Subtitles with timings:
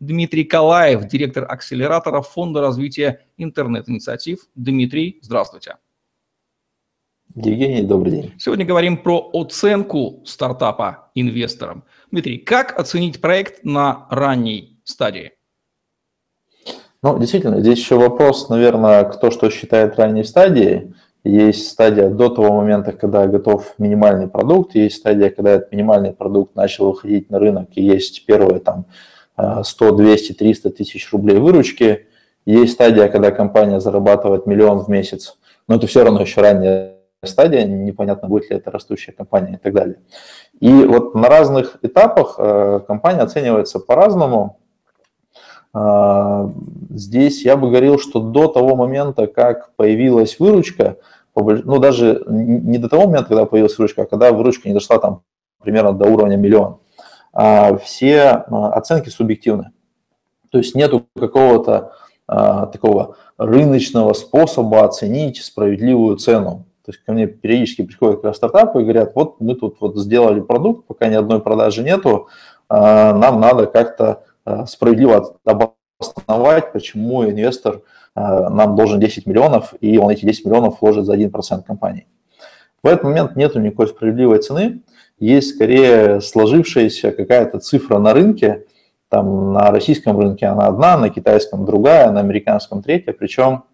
[0.00, 4.46] Дмитрий Калаев, директор акселератора Фонда развития интернет-инициатив.
[4.54, 5.76] Дмитрий, здравствуйте.
[7.34, 8.32] Евгений, добрый день.
[8.38, 11.84] Сегодня говорим про оценку стартапа инвесторам.
[12.10, 15.32] Дмитрий, как оценить проект на ранней стадии?
[17.02, 20.94] Ну, действительно, здесь еще вопрос, наверное, кто что считает ранней стадией.
[21.24, 26.54] Есть стадия до того момента, когда готов минимальный продукт, есть стадия, когда этот минимальный продукт
[26.54, 28.86] начал выходить на рынок, и есть первые там
[29.62, 32.06] 100, 200, 300 тысяч рублей выручки.
[32.44, 37.64] Есть стадия, когда компания зарабатывает миллион в месяц, но это все равно еще ранняя стадия,
[37.64, 39.96] непонятно, будет ли это растущая компания и так далее.
[40.60, 44.58] И вот на разных этапах э, компания оценивается по-разному.
[45.74, 46.50] А,
[46.90, 50.96] здесь я бы говорил, что до того момента, как появилась выручка,
[51.34, 55.22] ну даже не до того момента, когда появилась выручка, а когда выручка не дошла там
[55.60, 56.78] примерно до уровня миллиона,
[57.32, 59.70] все а, оценки субъективны.
[60.50, 61.92] То есть нету какого-то
[62.26, 66.66] а, такого рыночного способа оценить справедливую цену.
[66.84, 70.40] То есть ко мне периодически приходят как стартапы и говорят, вот мы тут вот сделали
[70.40, 72.28] продукт, пока ни одной продажи нету,
[72.70, 74.24] нам надо как-то
[74.66, 77.82] справедливо обосновать, почему инвестор
[78.14, 82.06] нам должен 10 миллионов, и он эти 10 миллионов вложит за 1% компании.
[82.82, 84.80] В этот момент нет никакой справедливой цены,
[85.20, 88.64] есть скорее сложившаяся какая-то цифра на рынке,
[89.08, 93.64] там на российском рынке она одна, на китайском другая, на американском третья, причем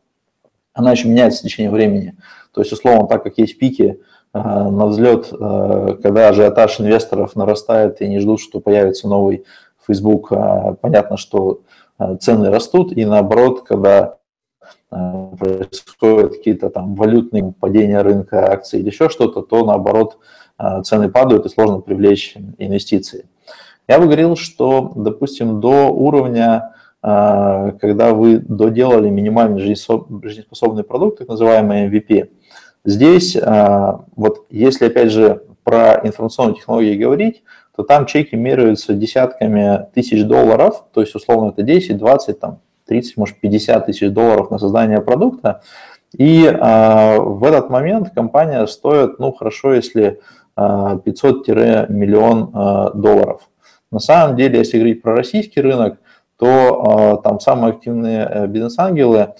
[0.72, 2.14] она еще меняется в течение времени.
[2.52, 4.00] То есть, условно, так как есть пики
[4.32, 9.44] э, на взлет, э, когда ажиотаж инвесторов нарастает и не ждут, что появится новый
[9.86, 11.60] Facebook, э, понятно, что
[11.98, 14.16] э, цены растут, и наоборот, когда
[14.90, 20.18] э, происходят какие-то там валютные падения рынка акций или еще что-то, то наоборот
[20.84, 23.26] цены падают и сложно привлечь инвестиции.
[23.86, 31.28] Я бы говорил, что, допустим, до уровня, а, когда вы доделали минимальный жизнеспособный продукт, так
[31.28, 32.30] называемый MVP,
[32.84, 37.42] здесь, а, вот если, опять же, про информационные технологии говорить,
[37.76, 43.16] то там чеки меряются десятками тысяч долларов, то есть, условно, это 10, 20, там, 30,
[43.18, 45.62] может, 50 тысяч долларов на создание продукта.
[46.16, 50.20] И э, в этот момент компания стоит, ну, хорошо, если
[50.56, 53.48] 500-миллион а, долларов.
[53.90, 55.98] На самом деле, если говорить про российский рынок,
[56.36, 59.34] то а, там самые активные э, бизнес-ангелы,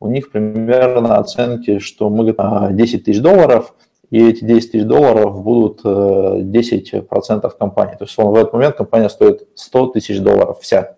[0.00, 3.74] у них примерно оценки, что мы 10 а, тысяч долларов,
[4.10, 7.96] и эти 10 тысяч долларов будут 10% э, компании.
[7.96, 10.96] То есть в этот момент компания стоит 100 тысяч долларов вся.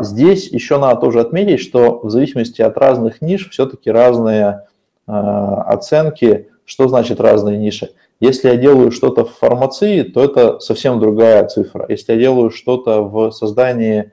[0.00, 4.62] Здесь еще надо тоже отметить, что в зависимости от разных ниш все-таки разные
[5.06, 6.48] оценки.
[6.64, 7.90] Что значит разные ниши?
[8.22, 11.86] Если я делаю что-то в фармации, то это совсем другая цифра.
[11.88, 14.12] Если я делаю что-то в создании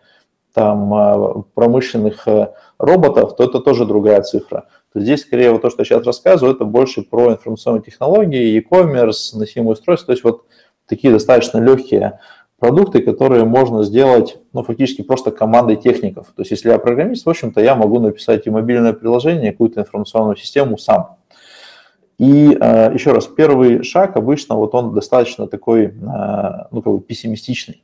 [0.52, 2.48] там, а, промышленных э,
[2.80, 4.66] роботов, то это тоже другая цифра.
[4.94, 9.38] То здесь, скорее, вот то, что я сейчас рассказываю, это больше про информационные технологии, e-commerce,
[9.38, 10.46] носимые устройства, то есть вот
[10.88, 12.20] такие достаточно легкие
[12.58, 16.34] продукты, которые можно сделать, ну, фактически просто командой техников.
[16.36, 20.36] То есть если я программист, в общем-то, я могу написать и мобильное приложение, какую-то информационную
[20.36, 21.19] систему сам.
[22.20, 25.92] И э, еще раз, первый шаг обычно вот он достаточно такой, э,
[26.70, 27.82] ну, как бы пессимистичный.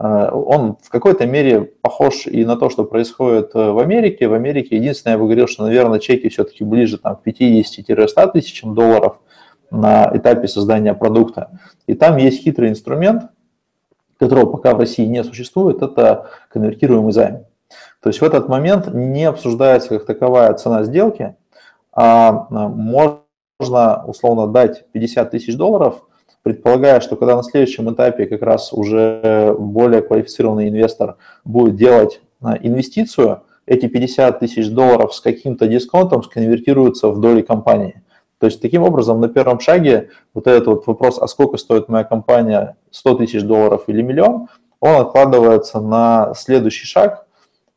[0.00, 4.26] Э, он в какой-то мере похож и на то, что происходит в Америке.
[4.26, 8.74] В Америке единственное, я бы говорил, что, наверное, чеки все-таки ближе там, к 50-100 тысячам
[8.74, 9.20] долларов
[9.70, 11.60] на этапе создания продукта.
[11.86, 13.30] И там есть хитрый инструмент,
[14.18, 17.44] которого пока в России не существует, это конвертируемый займ.
[18.02, 21.36] То есть в этот момент не обсуждается как таковая цена сделки,
[21.92, 23.20] а можно
[23.60, 26.02] можно условно дать 50 тысяч долларов,
[26.42, 32.56] предполагая, что когда на следующем этапе как раз уже более квалифицированный инвестор будет делать а,
[32.56, 38.02] инвестицию, эти 50 тысяч долларов с каким-то дисконтом сконвертируются в доли компании.
[38.38, 42.04] То есть таким образом на первом шаге вот этот вот вопрос, а сколько стоит моя
[42.04, 44.48] компания, 100 тысяч долларов или миллион,
[44.80, 47.26] он откладывается на следующий шаг,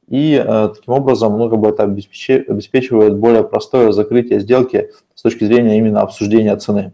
[0.07, 5.77] и э, таким образом как бы это обеспечивает более простое закрытие сделки с точки зрения
[5.77, 6.93] именно обсуждения цены.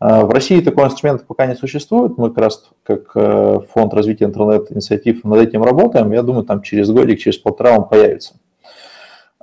[0.00, 2.18] Э, в России такой инструмент пока не существует.
[2.18, 6.12] Мы как раз как э, фонд развития интернет-инициатив над этим работаем.
[6.12, 8.34] Я думаю, там через годик, через полтора он появится.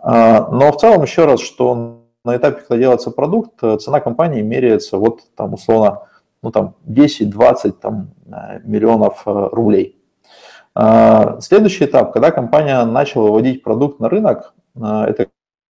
[0.02, 5.24] Но в целом, еще раз, что на этапе, когда делается продукт, цена компании меряется вот
[5.36, 6.04] там условно
[6.42, 8.12] ну, там 10-20 там,
[8.64, 9.99] миллионов рублей.
[10.76, 15.28] А, следующий этап, когда компания начала выводить продукт на рынок, это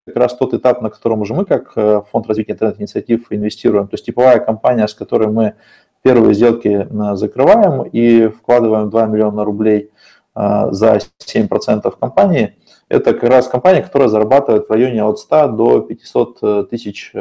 [0.09, 3.87] как раз тот этап, на котором уже мы, как э, фонд развития интернет-инициатив, инвестируем.
[3.87, 5.53] То есть типовая компания, с которой мы
[6.01, 9.91] первые сделки э, закрываем и вкладываем 2 миллиона рублей
[10.35, 12.55] э, за 7% компании,
[12.89, 17.13] это как раз компания, которая зарабатывает в районе от 100 до 500 тысяч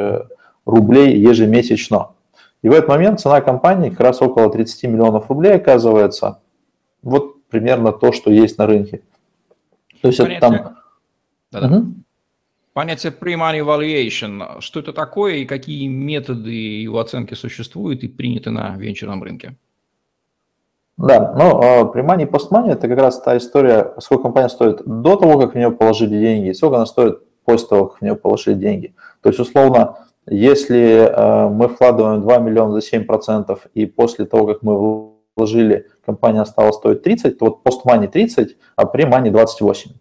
[0.65, 2.09] рублей ежемесячно.
[2.63, 6.39] И в этот момент цена компании как раз около 30 миллионов рублей оказывается.
[7.49, 9.01] Примерно то, что есть на рынке.
[10.01, 10.37] То есть Понятие.
[10.37, 10.77] это там...
[11.51, 11.77] Да-да.
[11.77, 11.93] Угу.
[12.73, 18.77] Понятие pre-money valuation, что это такое и какие методы его оценки существуют и приняты на
[18.77, 19.55] венчурном рынке?
[20.95, 25.39] Да, ну, pre-money и post-money– это как раз та история, сколько компания стоит до того,
[25.39, 28.55] как в нее положили деньги, и сколько она стоит после того, как в нее положили
[28.55, 28.93] деньги.
[29.21, 29.97] То есть, условно,
[30.27, 36.45] если э, мы вкладываем 2 миллиона за 7%, и после того, как мы вложили, компания
[36.45, 39.91] стала стоить 30, то вот post-money 30, а pre-money 28.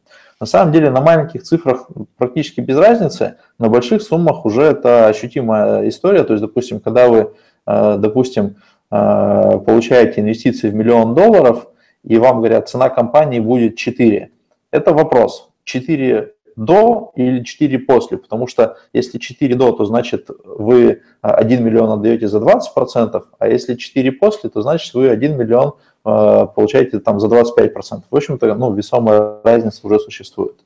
[0.41, 5.89] На самом деле на маленьких цифрах практически без разницы, на больших суммах уже это ощутимая
[5.89, 6.23] история.
[6.23, 7.35] То есть, допустим, когда вы,
[7.67, 8.57] э, допустим,
[8.91, 11.67] э, получаете инвестиции в миллион долларов,
[12.05, 14.31] и вам говорят, цена компании будет 4.
[14.71, 15.51] Это вопрос.
[15.65, 21.93] 4 до или 4 после, потому что если 4 до, то значит вы 1 миллион
[21.93, 25.75] отдаете за 20%, а если 4 после, то значит вы 1 миллион
[26.05, 28.03] э, получаете там за 25%.
[28.11, 30.57] В общем-то, ну, весомая разница уже существует.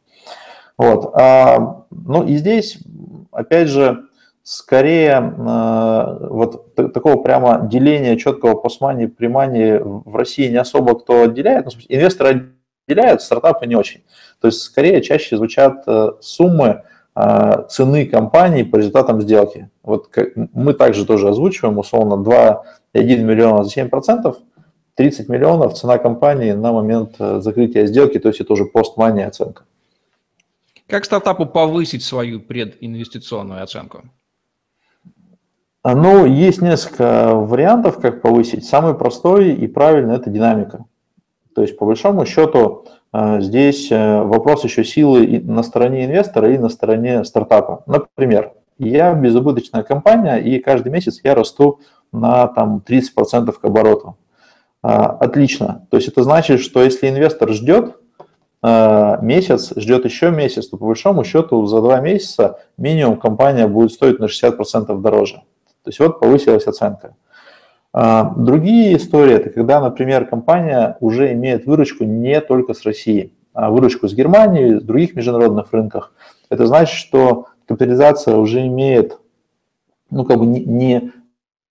[0.79, 1.15] Вот.
[1.15, 2.79] А, ну и здесь,
[3.31, 4.05] опять же,
[4.43, 11.67] скорее э, вот такого прямо деления четкого постмани, примани в России не особо кто отделяет.
[11.67, 12.55] Ну, инвесторы
[12.87, 14.03] отделяют, стартапы не очень.
[14.41, 16.83] То есть скорее чаще звучат э, суммы
[17.15, 19.71] э, цены компании по результатам сделки.
[19.83, 20.09] Вот
[20.53, 24.37] мы также тоже озвучиваем, условно, 2,1 миллиона за 7%,
[24.95, 29.65] 30 миллионов цена компании на момент э, закрытия сделки, то есть это уже постмания оценка.
[30.87, 34.03] Как стартапу повысить свою прединвестиционную оценку?
[35.85, 38.65] А, ну, есть несколько вариантов, как повысить.
[38.65, 40.85] Самый простой и правильный– это динамика.
[41.55, 46.59] То есть, по большому счету, а, здесь э, вопрос еще силы на стороне инвестора и
[46.59, 47.83] на стороне стартапа.
[47.87, 54.17] Например, я безубыточная компания, и каждый месяц я расту на там, 30% к обороту.
[54.83, 55.87] А, отлично.
[55.91, 57.97] То есть это значит, что если инвестор ждет
[58.63, 63.93] а, месяц, ждет еще месяц, то по большому счету за два месяца минимум компания будет
[63.93, 65.43] стоить на 60% дороже.
[65.85, 67.17] То есть вот повысилась оценка.
[67.93, 73.71] А, другие истории– это когда, например, компания уже имеет выручку не только с России, а
[73.71, 76.15] выручку с Германии, с других международных рынках.
[76.49, 79.19] Это значит, что капитализация уже имеет,
[80.11, 81.13] ну, как бы не, не,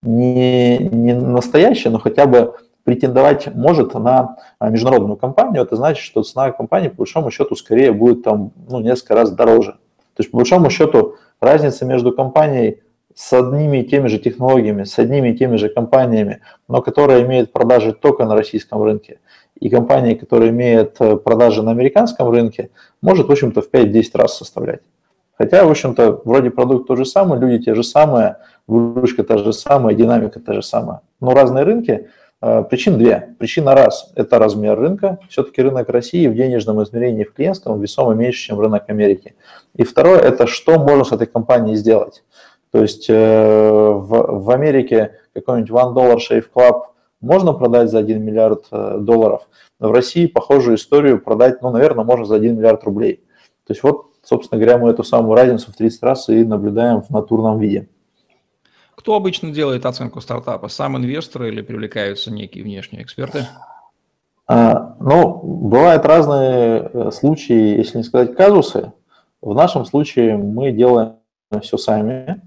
[0.04, 6.52] не, не настоящая, но хотя бы претендовать может на международную компанию, это значит, что цена
[6.52, 9.74] компании, по большому счету, скорее будет там, ну, несколько раз дороже.
[10.16, 12.82] То есть, по большому счету, разница между компанией
[13.22, 17.54] с одними и теми же технологиями, с одними и теми же компаниями, но которая имеет
[17.54, 19.20] продажи только на российском рынке,
[19.60, 24.38] и компания, которая имеет э, продажи на американском рынке, может, в общем-то, в 5-10 раз
[24.38, 24.80] составлять.
[25.38, 29.54] Хотя, в общем-то, вроде продукт тот же самый, люди те же самые, выручка та же
[29.54, 31.02] самая, динамика та же самая.
[31.20, 32.10] Но разные рынки,
[32.42, 33.36] э, причин две.
[33.38, 35.20] Причина раз– это размер рынка.
[35.30, 39.36] Все-таки рынок России в денежном измерении, в клиентском, весомо меньше, чем рынок Америки.
[39.76, 42.24] И второе– это что можно с этой компанией сделать.
[42.72, 46.84] То есть э, в, в Америке какой-нибудь One Dollar Shave Club
[47.20, 49.48] можно продать за 1 миллиард э, долларов.
[49.80, 53.24] В России похожую историю продать, ну, наверное, можно за 1 миллиард рублей.
[53.68, 57.10] То есть вот, собственно говоря, мы эту самую разницу в 30 раз и наблюдаем в
[57.10, 57.88] натурном виде.
[58.96, 60.68] Кто обычно делает оценку стартапа?
[60.68, 63.48] Сам инвестор или привлекаются некие внешние эксперты?
[64.48, 68.92] А, ну, бывают разные э, случаи, если не сказать казусы.
[69.42, 71.16] В нашем случае мы делаем
[71.62, 72.42] все сами.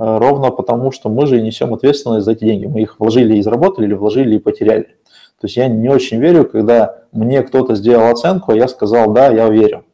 [0.00, 2.64] Э, ровно потому, что мы же несем ответственность за эти деньги.
[2.64, 4.96] Мы их вложили и заработали, или вложили и потеряли.
[5.38, 9.28] То есть я не очень верю, когда мне кто-то сделал оценку, а я сказал, да,
[9.28, 9.84] я верю.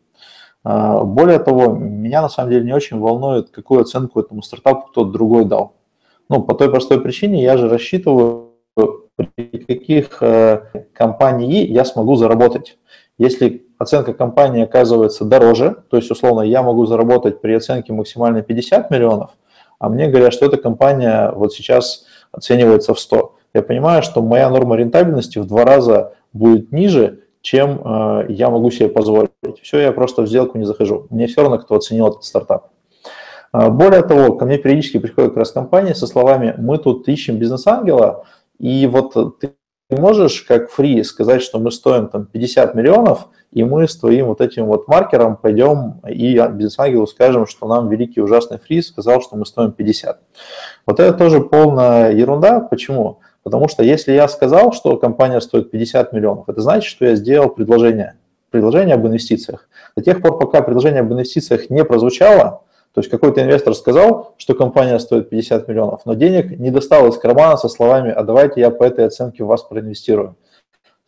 [0.65, 5.11] Э, более того, меня на самом деле не очень волнует, какую оценку этому стартапу кто-то
[5.11, 5.75] другой дал.
[6.29, 8.53] Ну, по той простой причине, я же рассчитываю,
[9.17, 12.79] при каких э, компаний я смогу заработать.
[13.19, 18.89] Если оценка компании оказывается дороже, то есть, условно, я могу заработать при оценке максимально 50
[18.93, 19.31] миллионов–
[19.79, 23.37] а мне говорят, что эта компания вот сейчас оценивается в 100.
[23.55, 28.71] Я понимаю, что моя норма рентабельности в два раза будет ниже, чем э, я могу
[28.71, 29.31] себе позволить.
[29.63, 31.07] Все, я просто в сделку не захожу.
[31.11, 32.71] Мне все равно, кто оценил этот стартап.
[33.53, 37.39] А, более того, ко мне периодически приходят как раз компании со словами «мы тут ищем
[37.39, 38.25] бизнес-ангела,
[38.59, 39.55] и вот ты
[39.91, 44.41] можешь как фри сказать, что мы стоим там 50 миллионов, и мы с твоим вот
[44.41, 49.47] этим вот маркером пойдем и бизнес-ангелу скажем, что нам великий ужасный фри сказал, что мы
[49.47, 50.21] стоим 50.
[50.87, 52.61] Вот это тоже полная ерунда.
[52.61, 53.21] Почему?
[53.43, 57.49] Потому что если я сказал, что компания стоит 50 миллионов, это значит, что я сделал
[57.49, 58.17] предложение,
[58.51, 59.69] предложение об инвестициях.
[59.97, 62.63] До тех пор, пока предложение об инвестициях не прозвучало,
[62.97, 67.19] то есть какой-то инвестор сказал, что компания стоит 50 миллионов, но денег не достал из
[67.19, 70.35] кармана со словами, а давайте я по этой оценке в вас проинвестирую.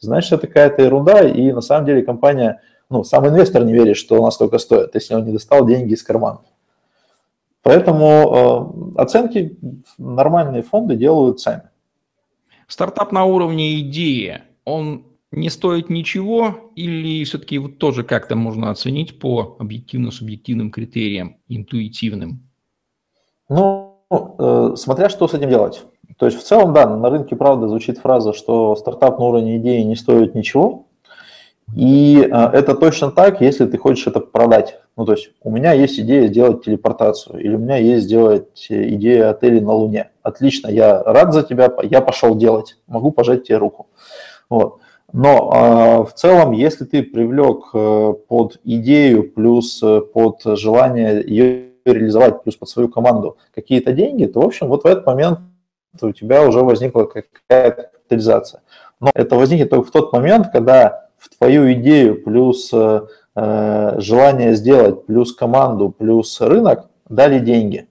[0.00, 4.16] Значит, это какая-то ерунда, и на самом деле компания, ну, сам инвестор не верит, что
[4.16, 6.40] она столько стоит, если он не достал деньги из кармана.
[7.62, 9.58] Поэтому э, оценки
[9.98, 11.64] нормальные фонды делают сами.
[12.66, 19.18] Стартап на уровне идеи, он не стоит ничего или все-таки его тоже как-то можно оценить
[19.18, 22.48] по объективно-субъективным критериям, интуитивным?
[23.48, 25.84] Ну, э, смотря что с этим делать.
[26.16, 29.82] То есть в целом, да, на рынке, правда, звучит фраза, что стартап на уровне идеи
[29.82, 30.86] не стоит ничего.
[31.76, 34.80] И э, это точно так, если ты хочешь это продать.
[34.96, 38.88] Ну, то есть у меня есть идея сделать телепортацию, или у меня есть сделать э,
[38.94, 40.10] идея отеля на Луне.
[40.22, 43.88] Отлично, я рад за тебя, я пошел делать, могу пожать тебе руку.
[44.48, 44.78] Вот.
[45.12, 51.68] Но э, в целом, если ты привлек э, под идею плюс э, под желание ее
[51.84, 55.38] реализовать, плюс под свою команду какие-то деньги, то, в общем, вот в этот момент
[56.06, 58.62] у тебя уже возникла какая-то капитализация.
[59.00, 63.00] Но это возникнет только в тот момент, когда в твою идею плюс э,
[63.98, 67.88] желание сделать, плюс команду, плюс рынок дали деньги.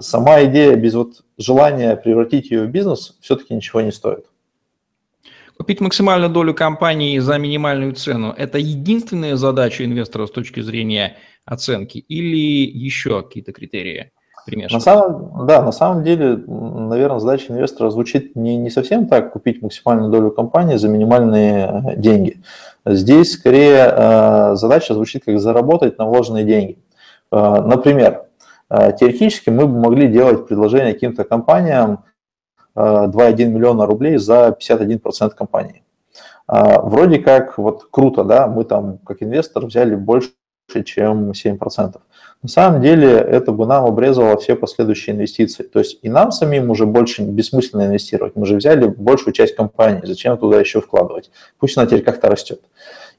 [0.00, 4.26] Сама идея без вот желания превратить ее в бизнес все-таки ничего не стоит.
[5.56, 11.98] Купить максимальную долю компании за минимальную цену– это единственная задача инвестора с точки зрения оценки
[11.98, 14.12] или еще какие-то критерии?
[14.74, 19.62] На самом, да, на самом деле, наверное, задача инвестора звучит не, не совсем так, купить
[19.62, 22.42] максимальную долю компании за минимальные э, деньги.
[22.86, 26.78] Здесь скорее э, задача звучит как заработать на вложенные деньги.
[27.30, 28.24] Э, например,
[28.70, 32.04] теоретически мы бы могли делать предложение каким-то компаниям,
[32.76, 35.82] 2,1 миллиона рублей за 51% компании.
[36.46, 40.30] Вроде как вот круто, да, мы там как инвестор взяли больше,
[40.84, 42.00] чем 7%.
[42.40, 45.64] На самом деле это бы нам обрезало все последующие инвестиции.
[45.64, 48.36] То есть и нам самим уже больше бессмысленно инвестировать.
[48.36, 51.30] Мы же взяли большую часть компании, зачем туда еще вкладывать?
[51.58, 52.60] Пусть она теперь как-то растет.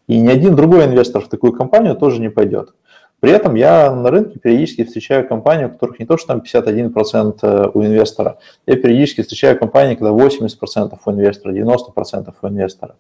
[0.08, 2.74] И ни один другой инвестор в такую компанию тоже не пойдет.
[3.20, 7.40] При этом я на рынке периодически встречаю компании, у которых не то, что там 51%
[7.42, 12.96] э, у инвестора, я периодически встречаю компании, когда 80% у инвестора, 90% у инвестора.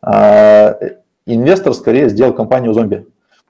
[0.00, 0.78] А,
[1.26, 3.04] инвестор скорее сделал компанию зомби.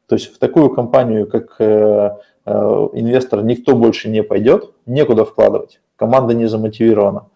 [0.09, 2.11] То есть в такую компанию, как э,
[2.47, 2.50] э,
[2.95, 7.29] инвестор, никто больше не пойдет, некуда вкладывать, команда не замотивирована.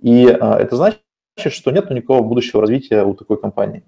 [0.00, 1.00] И это значит,
[1.36, 3.82] что нет никакого будущего развития у такой компании.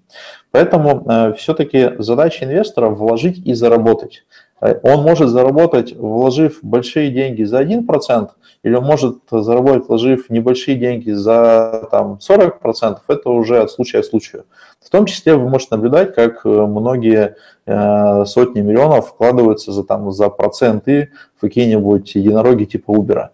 [0.51, 4.25] Поэтому э, все-таки задача инвестора вложить и заработать.
[4.65, 8.29] Э, он может заработать, вложив большие деньги за 1%,
[8.63, 12.97] или он может заработать, вложив небольшие деньги за там, 40%.
[13.07, 14.45] Это уже от случая к случаю.
[14.83, 20.11] В том числе вы можете наблюдать, как э, многие э, сотни миллионов вкладываются за, там,
[20.11, 23.29] за проценты в какие-нибудь единороги типа Uber.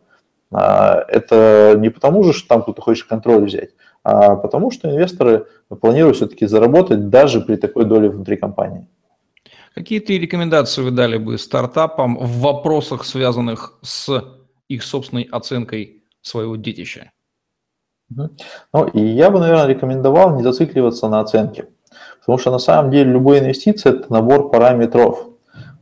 [0.53, 3.69] А, это не потому же, что там кто-то хочет контроль взять,
[4.03, 5.45] а потому что инвесторы
[5.79, 8.87] планируют все-таки заработать даже при такой доле внутри компании.
[9.73, 14.23] Какие ты рекомендации вы дали бы стартапам в вопросах, связанных с
[14.67, 17.11] их собственной оценкой своего детища?
[18.09, 18.29] Ну,
[18.93, 21.69] и я бы, наверное, рекомендовал не зацикливаться на оценке,
[22.19, 25.29] потому что на самом деле любая инвестиция– это набор параметров.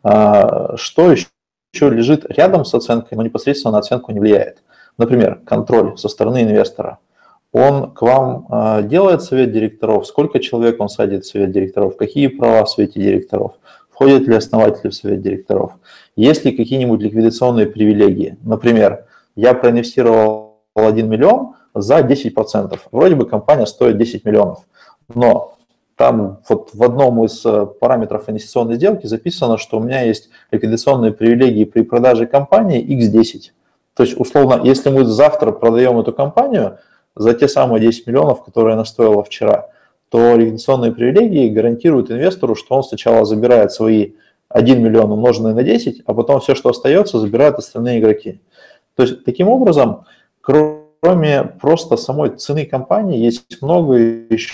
[0.03, 1.27] А, что еще
[1.73, 4.63] лежит рядом с оценкой, но непосредственно на оценку не влияет.
[4.97, 6.99] Например, контроль со стороны инвестора–
[7.51, 12.27] он к вам а, делает совет директоров, сколько человек он садит в совет директоров, какие
[12.27, 13.53] права в совете директоров,
[13.99, 15.73] входят ли основатели в совет директоров,
[16.15, 18.37] есть ли какие-нибудь ликвидационные привилегии.
[18.43, 22.79] Например, я проинвестировал 1 миллион за 10%.
[22.93, 24.59] Вроде бы компания стоит 10 миллионов,
[25.13, 25.55] но
[25.97, 31.11] там вот в одном из э, параметров инвестиционной сделки записано, что у меня есть ликвидационные
[31.11, 33.51] привилегии при продаже компании x10.
[33.95, 36.77] То есть, условно, если мы завтра продаем эту компанию,
[37.17, 39.67] за те самые 10 миллионов, которые она стоила вчера,
[40.09, 44.13] то регистрационные привилегии гарантируют инвестору, что он сначала забирает свои
[44.49, 48.41] 1 миллион умноженные на 10, а потом все, что остается, забирают остальные игроки.
[48.95, 50.05] То есть таким образом,
[50.41, 54.53] кроме просто самой цены компании, есть много еще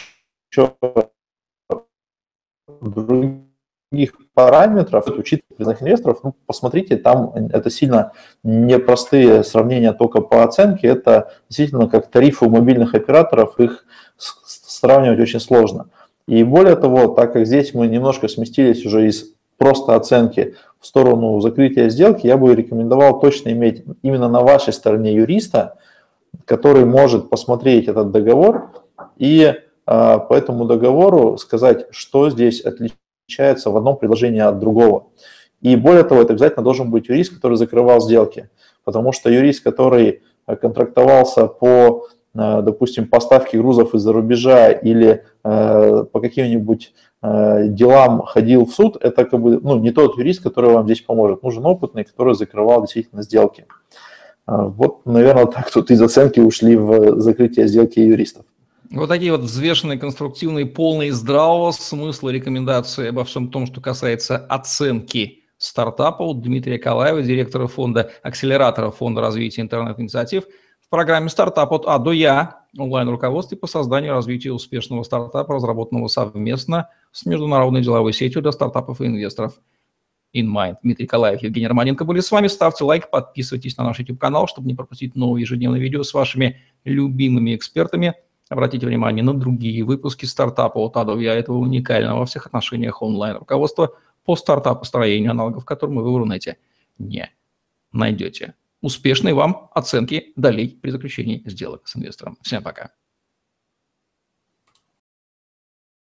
[2.82, 8.12] других параметров, учитывая признак инвесторов, ну, посмотрите, там это сильно
[8.44, 13.86] непростые сравнения только по оценке, это действительно как тарифы у мобильных операторов, их
[14.76, 15.90] сравнивать очень сложно.
[16.28, 21.40] И более того, так как здесь мы немножко сместились уже из просто оценки в сторону
[21.40, 25.78] закрытия сделки, я бы рекомендовал точно иметь именно на вашей стороне юриста,
[26.46, 28.72] который может посмотреть этот договор
[29.18, 29.54] и
[29.86, 35.08] а, по этому договору сказать, что здесь отличается в одном предложении от другого.
[35.62, 38.50] И более того, это обязательно должен быть юрист, который закрывал сделки,
[38.84, 40.22] потому что юрист, который
[40.62, 48.72] контрактовался по, а, допустим, поставке грузов из-за рубежа или а, по каким-нибудь делам ходил в
[48.72, 51.42] суд, это как бы ну, не тот юрист, который вам здесь поможет.
[51.42, 53.66] Нужен опытный, который закрывал действительно сделки.
[54.46, 58.46] Вот, наверное, так тут из оценки ушли в закрытие сделки юристов.
[58.92, 65.44] Вот такие вот взвешенные, конструктивные, полные здравого смысла рекомендации обо всем том, что касается оценки
[65.58, 70.46] стартапов Дмитрия Калаева, директора фонда, акселератора фонда развития интернет-инициатив
[70.86, 76.08] в программе «Стартап от А до Я» онлайн-руководстве по созданию и развитию успешного стартапа, разработанного
[76.08, 79.60] совместно с международной деловой сетью для стартапов и инвесторов
[80.36, 80.78] InMind.
[80.84, 82.48] Дмитрий Калаев, Евгений Романенко были с вами.
[82.48, 87.56] Ставьте лайк, подписывайтесь на наш YouTube-канал, чтобы не пропустить новые ежедневные видео с вашими любимыми
[87.56, 88.14] экспертами–
[88.50, 93.96] Обратите внимание на другие выпуски стартапа от А Я, этого уникального во всех отношениях онлайн-руководства
[94.24, 96.58] по стартапостроению, аналогов которым вы в Рунете
[97.00, 97.30] не
[97.92, 98.54] найдете.
[98.86, 102.38] Успешной вам оценки долей при заключении сделок с инвестором.
[102.44, 102.92] Всем пока.